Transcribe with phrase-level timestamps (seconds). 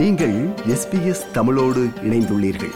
[0.00, 0.36] நீங்கள்
[0.74, 2.72] எஸ்பிஎஸ் தமிழோடு இணைந்துள்ளீர்கள்.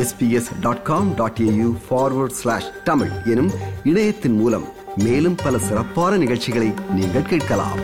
[0.00, 3.50] SBS dot com dot AU forward slash Tamil எனும்
[3.84, 4.64] இணையத்தின் மூலம்
[4.96, 7.80] மேலும் பல சிறப்பான நிகழ்ச்சிகளை நீங்கள் கேட்கலாம்.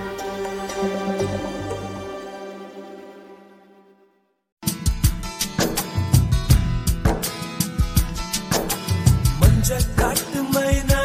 [9.40, 11.04] மஞ்ச காட்டு மைனா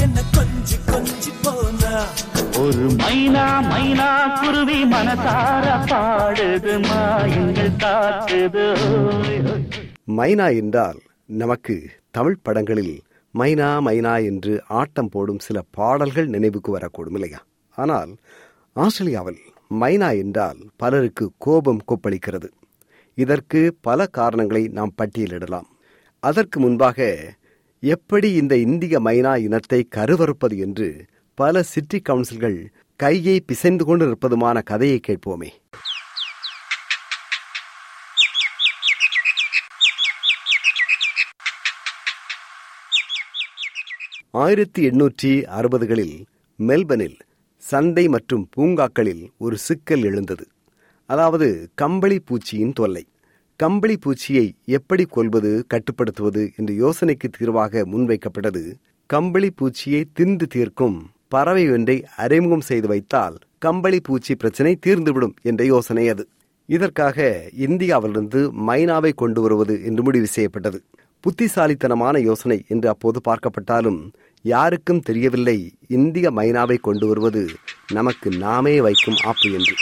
[0.00, 1.94] என்ன கொஞ்சம் கொஞ்சம் போனா.
[2.60, 4.06] ஒரு மைனா மைனா
[4.40, 8.64] குருவி மனசார பாடுது மாயங்கள் காத்துது.
[10.18, 10.98] மைனா என்றால்
[11.40, 11.74] நமக்கு
[12.10, 12.94] தமிழ் படங்களில்
[13.34, 17.40] மைனா மைனா என்று ஆட்டம் போடும் சில பாடல்கள் நினைவுக்கு வரக்கூடும் இல்லையா?
[17.76, 18.12] ஆனால்
[18.76, 19.40] ஆஸ்திரேலியாவில்
[19.82, 22.48] மைனா என்றால் பலருக்கு கோபம் கொப்பளிக்கிறது.
[23.18, 25.68] இதற்கு பல காரணங்களை நாம் பட்டியலிடலாம்.
[26.22, 27.08] அதற்கு முன்பாக
[27.82, 30.88] எப்படி இந்த இந்திய மைனா இனத்தை கருவறுப்பது என்று
[31.40, 32.56] பல சிட்டி கவுன்சில்கள்
[33.00, 35.50] கையை பிசைந்து கொண்டு இருப்பதுமான கதையை கேட்போமே.
[44.30, 46.16] ஆயிரத்தி எண்ணூற்றி அறுபதுகளில்
[46.58, 47.18] மெல்பனில்
[47.62, 50.46] சந்தை மற்றும் பூங்காக்களில் ஒரு சிக்கல் எழுந்தது.
[51.10, 53.04] அதாவது கம்பளி பூச்சியின் தொல்லை.
[53.56, 58.64] கம்பளி பூச்சியை எப்படி கொல்வது கட்டுப்படுத்துவது என்ற யோசனைக்கு தீர்வாக முன்வைக்கப்பட்டது
[59.10, 60.98] கம்பளி பூச்சியை தின்று தீர்க்கும்
[61.28, 66.24] பறவை ஒன்றை அறிமுகம் செய்து வைத்தால் கம்பளி பூச்சி பிரச்சனை தீர்ந்துவிடும் என்ற யோசனை அது.
[66.68, 67.18] இதற்காக
[67.56, 70.84] இந்தியாவிலிருந்து மைனாவை கொண்டு வருவது என்று முடிவு செய்யப்பட்டது.
[71.20, 74.00] புத்திசாலித்தனமான யோசனை என்று அப்போது பார்க்கப்பட்டாலும்
[74.42, 77.42] யாருக்கும் தெரியவில்லை இந்திய மைனாவை கொண்டு வருவது
[77.92, 79.76] நமக்கு நாமே வைக்கும் ஆப்பு என்று.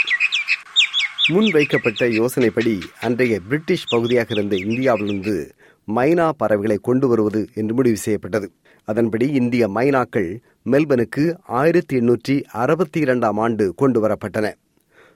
[1.33, 5.55] முன் வைக்கப்பட்ட யோசனைப்படி அன்றைய பிரிட்டிஷ் பகுதியாக இருந்த இந்தியாவிலிருந்து
[5.95, 8.49] மைனா பறவைகளை கொண்டு வருவது என்று முடிவு செய்யப்பட்டது.
[8.85, 10.39] அதன்படி இந்திய மைனாக்கள்
[10.71, 14.53] மெல்பனுக்கு ஆயிரத்தி எண்ணூற்றி அறுபத்தி இரண்டாம் ஆண்டு கொண்டு வரப்பட்டன.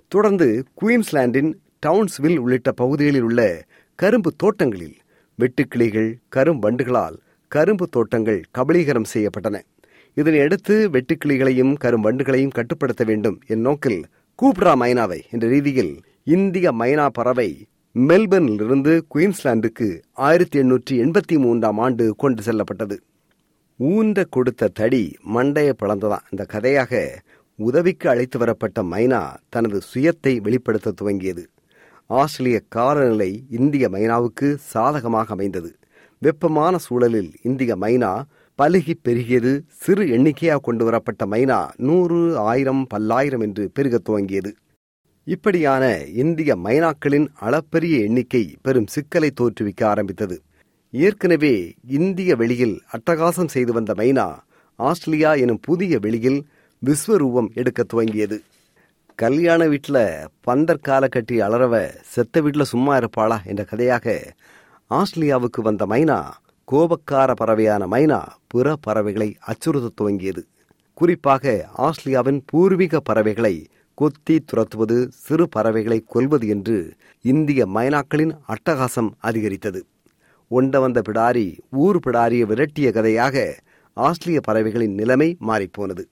[0.09, 1.51] தொடர்ந்து குயின்ஸ்லாண்டின்
[1.87, 3.41] டவுன்ஸ்வில் உள்ளிட்ட பகுதிகளில் உள்ள
[3.95, 4.97] கரும்பு தோட்டங்களில்
[5.39, 7.19] வெட்டுக்கிளிகள் கரும்பண்டுகளால்
[7.49, 9.59] கரும்பு தோட்டங்கள் கபலீகரம் செய்யப்பட்டன.
[10.17, 14.01] இதனையடுத்து வெட்டுக்கிளிகளையும் கரும்பண்டுகளையும் கட்டுப்படுத்த வேண்டும் என் நோக்கில்
[14.39, 17.51] கூப்ரா மைனாவை என்ற ரீதியில் இந்திய மைனா பறவை
[17.95, 23.03] மெல்பர்னிலிருந்து குயின்ஸ்லாந்துக்கு ஆயிரத்தி எண்ணூற்றி எண்பத்தி மூன்றாம் ஆண்டு கொண்டு செல்லப்பட்டது.
[23.77, 27.23] ஊன்ற கொடுத்த தடி மண்டைய பிளந்ததான் இந்த கதையாக
[27.57, 31.47] உதவிக்கு அழைத்து வரப்பட்ட மைனா தனது சுயத்தை வெளிப்படுத்த துவங்கியது.
[32.07, 35.77] ஆஸ்திரேலிய காலநிலை இந்திய மைனாவுக்கு சாதகமாக அமைந்தது.
[36.19, 38.23] வெப்பமான சூழலில் இந்திய மைனா
[38.63, 39.61] பலுகி பெருகியது.
[39.69, 44.53] சிறு எண்ணிக்கையாக கொண்டு வரப்பட்ட மைனா நூறு ஆயிரம் பல்லாயிரம் என்று பெருகத் துவங்கியது.
[45.33, 45.85] இப்படியான
[46.23, 50.37] இந்திய மைனாக்களின் அளப்பரிய எண்ணிக்கை பெரும் சிக்கலை தோற்றுவிக்க ஆரம்பித்தது.
[50.93, 51.53] ஏற்கனவே
[51.99, 54.27] இந்திய வெளியில் அட்டகாசம் செய்து வந்த மைனா
[54.79, 56.41] ஆஸ்திரேலியா எனும் புதிய வெளியில்
[56.83, 58.39] விஸ்வரூபம் எடுக்க துவங்கியது.
[59.15, 60.03] கல்யாண வீட்டில்
[60.41, 61.75] பந்தர் கால கட்டி அலறவ
[62.15, 64.35] செத்த வீட்டில் சும்மா இருப்பாளா என்ற கதையாக
[64.91, 66.19] ஆஸ்திரேலியாவுக்கு வந்த மைனா
[66.69, 70.43] கோபக்கார பறவையான மைனா பிற பறவைகளை அச்சுறுத்த துவங்கியது.
[70.99, 71.45] குறிப்பாக
[71.87, 73.55] ஆஸ்திரேலியாவின் பூர்வீக பறவைகளை
[74.01, 76.77] கொத்தி துரத்துவது சிறு பறவைகளை கொல்வது என்று
[77.25, 79.81] இந்திய மைனாக்களின் அட்டகாசம் அதிகரித்தது.
[80.51, 81.47] ஒண்ட வந்த பிடாரி
[81.85, 83.45] ஊர் பிடாரியை விரட்டிய கதையாக
[83.97, 86.05] ஆஸ்திரிய பறவைகளின் நிலைமை மாறிப்போனது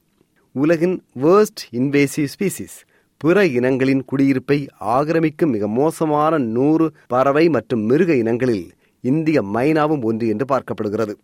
[0.54, 2.76] உலகின் வேர்ஸ்ட் இன்வேசிவ் ஸ்பீசிஸ்
[3.20, 4.58] பிற இனங்களின் குடியிருப்பை
[4.96, 8.66] ஆக்கிரமிக்கும் மிக மோசமான நூறு பறவை மற்றும் மிருக இனங்களில்
[9.04, 11.14] இந்திய மைனாவும் ஒன்று என்று பார்க்கப்படுகிறது.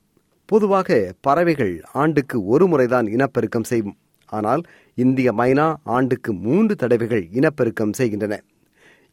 [0.49, 3.95] பொதுவாக பறவைகள் ஆண்டுக்கு ஒரு முறைதான் இனப்பெருக்கம் செய்யும்.
[4.31, 4.63] ஆனால்
[4.99, 8.37] இந்திய மைனா ஆண்டுக்கு மூன்று தடவைகள் இனப்பெருக்கம் செய்கின்றன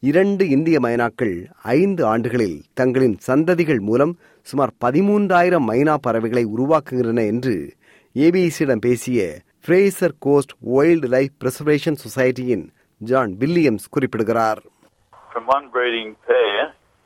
[0.02, 1.34] இரண்டு இந்திய மைனாக்கள்
[1.74, 4.14] ஐந்து ஆண்டுகளில் தங்களின் சந்ததிகள் மூலம்
[4.46, 7.54] சுமார் பதிமூன்றாயிரம் மைனா பறவைகளை உருவாக்குகின்றன என்று
[8.16, 9.20] ஏபிசியிடம் பேசிய
[9.64, 12.66] Fraser Coast wildlife preservation சொசைட்டியின்
[13.00, 14.62] ஜான் வில்லியம்ஸ் குறிப்பிடுகிறார்
[15.32, 16.56] From one breeding pair,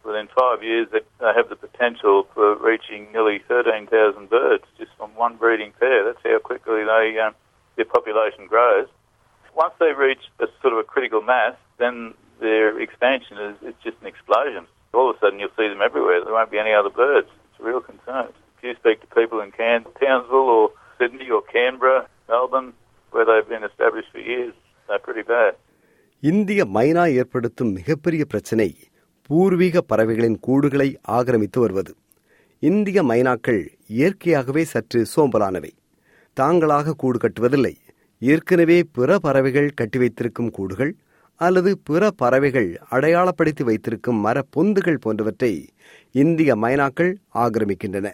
[0.05, 5.11] within five years, they they have the potential for reaching nearly 13,000 birds just from
[5.17, 5.99] one breeding pair.
[6.05, 7.35] That's how quickly they um,
[7.77, 8.89] their population grows.
[9.57, 11.95] Once they reach a sort of a critical mass, then
[12.41, 14.65] their expansion is it's just an explosion.
[14.95, 16.19] All of a sudden, you'll see them everywhere.
[16.25, 17.29] There won't be any other birds.
[17.47, 18.29] It's a real concern.
[18.57, 20.65] If you speak to people in Can- Townsville or
[20.99, 22.71] Sydney or Canberra, Melbourne,
[23.13, 24.55] where they've been established for years,
[24.89, 25.53] they're pretty bad.
[26.23, 28.69] இந்திய மைனா ஏற்படுத்தும் மிகப்பெரிய பிரச்சினை
[29.31, 31.93] பூர்வீக பறவைகளின் கூடுகளை ஆக்கிரமித்து வருவது
[32.63, 35.73] இந்திய மைனாக்கள் இயற்கையாகவே சற்று சோம்பலானவை
[36.41, 37.75] தாங்களாக கூடு கட்டுவதில்லை.
[38.19, 40.93] ஏற்கனவே பிற பறவைகள் கட்டி வைத்திருக்கும் கூடுகள்
[41.41, 45.53] அல்லது பிற பறவைகள் அடையாளப்படுத்தி வைத்திருக்கும் மர பொந்துகள் போன்றவற்றை
[46.23, 48.07] இந்திய மைனாக்கள் ஆக்கிரமிக்கின்றன.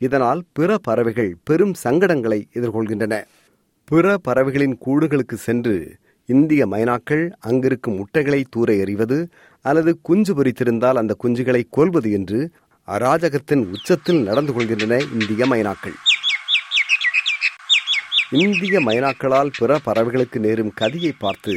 [0.00, 3.14] இதனால் பிற பறவைகள் பெரும் சங்கடங்களை எதிர்கொள்கின்றன.
[3.90, 5.76] பிற பறவைகளின் கூடுகளுக்கு சென்று
[6.28, 9.18] இந்திய மைனாக்கள் அங்கிருக்கும் முட்டைகளை தூர எறிவது
[9.64, 12.40] அல்லது குஞ்சு பொரித்திருந்தால் அந்த குஞ்சுகளை கொல்வது என்று
[12.88, 15.96] அராஜகத்தின் உச்சத்தில் நடந்து கொள்கின்றன இந்திய மைனாக்கள்.
[18.34, 21.52] இந்திய மைனாக்களால் பிற பறவைகளுக்கு நேரும் கதியை பார்த்து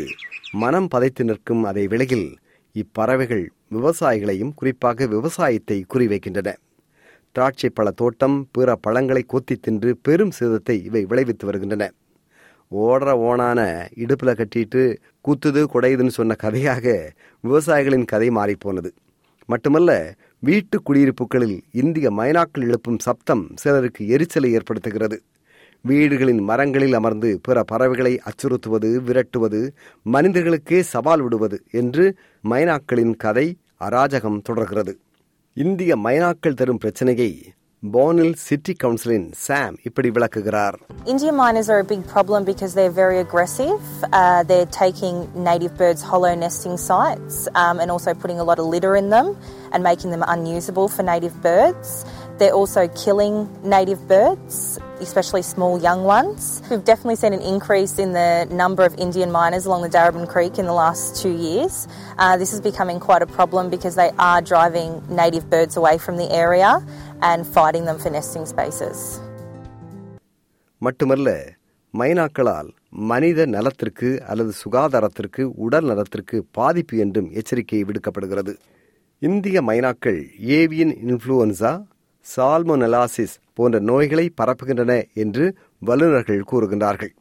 [0.51, 2.27] மனம் பதைத்து நிற்கும் அதே வேளையில்
[2.75, 3.45] இப்பறவைகள்
[3.75, 6.53] விவசாயிகளையும் குறிப்பாக விவசாயத்தை குறிவைக்கின்றன.
[7.35, 11.87] திராட்சை பழ தோட்டம் பிற பழங்களை கொத்தி தின்று பெரும் சேதத்தை இவை விளைவித்து வருகின்றன.
[12.71, 14.83] ஓடுற ஓனான இடுப்பில் கட்டிட்டு
[15.25, 17.13] கூத்துது குடையுதுன்னு சொன்ன கதையாக
[17.43, 18.91] விவசாயிகளின் கதை மாறிப்போனது
[19.45, 19.91] மட்டுமல்ல
[20.39, 25.19] வீட்டு குடியிருப்புகளில் இந்திய மைனாக்கள் எழுப்பும் சப்தம் சிலருக்கு எரிச்சலை ஏற்படுத்துகிறது.
[25.84, 29.60] வீடுகளின் மரங்களில் அமர்ந்து பிற பறவைகளை அச்சுறுத்துவது விரட்டுவது
[30.06, 32.06] மனிதர்களுக்கே சவால் விடுவது என்று
[32.44, 33.46] மைனாக்களின் கதை
[33.88, 34.94] அராஜகம் தொடர்கிறது
[35.56, 37.30] இந்திய மைனாக்கள் தரும் பிரச்சனையை
[37.82, 40.76] போனில் சிட்டி கவுன்சிலின் சாம் இப்படி விளக்குகிறார்
[41.06, 43.80] Indian miners are a big problem because they're very aggressive.
[44.20, 45.16] Uh, they're taking
[45.48, 49.28] native birds' hollow nesting sites um, and also putting a lot of litter in them
[49.72, 51.90] and making them unusable for native birds.
[52.38, 54.54] They're also killing native birds,
[55.00, 56.62] especially small young ones.
[56.68, 60.58] We've definitely seen an increase in the number of Indian miners along the Darabin Creek
[60.58, 61.74] in the last two years.
[62.18, 64.90] Uh, this is becoming quite a problem because they are driving
[65.22, 66.72] native birds away from the area
[67.22, 68.98] and fighting them for nesting spaces.
[70.82, 71.28] மட்டுமல்ல
[71.94, 72.70] மைனாக்களால்
[73.10, 78.52] மனித நலத்திற்கு அல்லது சுகாதாரத்திற்கு உடல் நலத்திற்கு பாதிப்பு என்றும் எச்சரிக்கை விடுக்கப்படுகிறது
[79.22, 80.20] இந்திய மைனாக்கள்
[80.58, 81.72] ஏவியன் இன்ஃப்ளூயன்சா
[82.25, 85.45] சால்மோனலாசிஸ் போன்ற நோய்களை பரப்புகின்றன என்று
[85.79, 87.11] வல்லுநர்கள் கூறுகின்றார்கள்.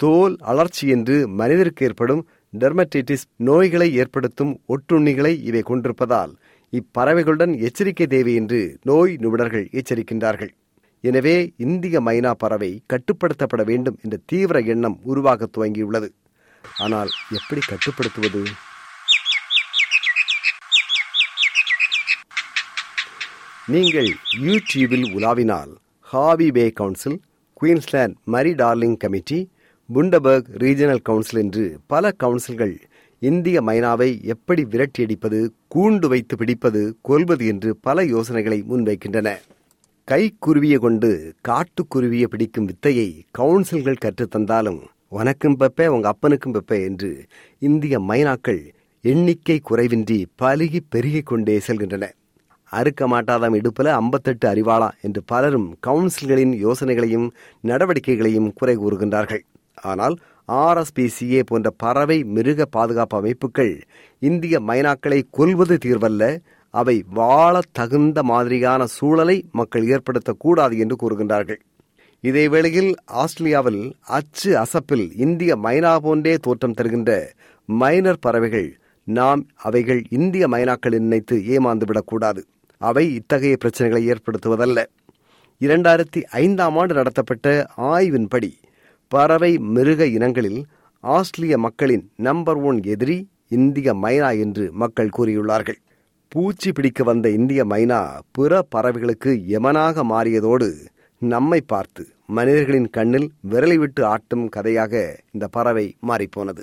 [0.00, 2.22] தோல் அலர்ச்சி என்று மனிதருக்கு ஏற்படும்
[2.52, 6.32] டெர்மடைட்டிஸ் நோய்களை ஏற்படுத்தும் ஒட்டுண்ணிகளை இவை கொண்டிருப்பதால்
[6.72, 10.52] இப்பறவைகளுடன் எச்சரிக்கை தேவை என்று நோய் நிபுணர்கள் எச்சரிக்கின்றார்கள்.
[11.04, 16.08] எனவே இந்திய மைனா பறவை கட்டுப்படுத்தப்பட வேண்டும் என்ற தீவிர எண்ணம் உருவாக துவங்கியுள்ளது.
[16.64, 18.42] ஆனால் எப்படி கட்டுப்படுத்துவது?
[23.66, 24.08] நீங்கள்
[24.40, 27.20] யூடியூபில் உலாவினால் Hervey Bay council
[27.60, 29.48] Queensland Murray Darling committee
[29.94, 32.74] Bundaberg regional council என்று பல கவுன்சில்கள்
[33.18, 39.36] இந்திய மைனாவை எப்படி விரட்டியடிப்பது கூண்டு வைத்து பிடிப்பது கொல்வது என்று பல யோசனைகளை முன்வைக்கின்றன.
[40.10, 47.26] கைக்குருவியை கொண்டு காட்டுக்குருவியை பிடிக்கும் வித்தையை கவுன்சில்கள் கற்றுத்தந்தாலும் உனக்கும் பெப்பே உங்க அப்பனுக்கும் பெப்பே என்று
[47.58, 48.70] இந்திய மைனாக்கள்
[49.00, 52.10] எண்ணிக்கை குறைவின்றி பலுகி பெருகிக் கொண்டே செல்கின்றன.
[52.78, 57.26] அறுக்க மாட்டாதாம் இடுப்பில் ஐம்பத்தெட்டு அறிவாளா என்று பலரும் கவுன்சில்களின் யோசனைகளையும்
[57.64, 59.42] நடவடிக்கைகளையும் குறை கூறுகின்றார்கள்.
[59.90, 60.16] ஆனால்
[60.48, 63.74] ஆர்எஸ்பிசிஏ போன்ற பறவை மிருக பாதுகாப்பு அமைப்புகள்
[64.22, 66.24] இந்திய மைனாக்களை கொல்வது தீர்வல்ல
[66.74, 71.60] அவை வாழ தகுந்த மாதிரியான சூழலை மக்கள் ஏற்படுத்தக்கூடாது என்று கூறுகின்றார்கள்.
[72.24, 72.90] இதேவேளையில்
[73.22, 73.82] ஆஸ்திரேலியாவில்
[74.16, 77.10] அச்சு அசப்பில் இந்திய மைனா போன்றே தோற்றம் தருகின்ற
[77.68, 78.68] மைனர் பறவைகள்
[79.06, 82.42] நாம் அவைகள் இந்திய மைனாக்கள் நினைத்து ஏமாந்து விடக்கூடாது
[82.88, 84.78] அவை இத்தகைய பிரச்சனைகளை ஏற்படுத்துவதல்ல.
[85.60, 87.48] இரண்டாயிரத்தி ஐந்தாம் ஆண்டு நடத்தப்பட்ட
[87.92, 88.50] ஆய்வின்படி
[89.12, 90.60] பறவை மிருக இனங்களில்
[91.04, 93.18] ஆஸ்திரிய மக்களின் நம்பர் ஒன் எதிரி
[93.58, 95.78] இந்திய மைனா என்று மக்கள் கூறியுள்ளார்கள்.
[96.32, 98.00] பூச்சி பிடிக்க வந்த இந்திய மைனா
[98.36, 100.68] பிற பறவைகளுக்கு யமனாக மாறியதோடு
[101.22, 102.04] நம்மை பார்த்து
[102.36, 105.02] மனிதர்களின் கண்ணில் விரலை விட்டு ஆட்டும் கதையாக
[105.32, 106.62] இந்த பறவை மாறிப்போனது.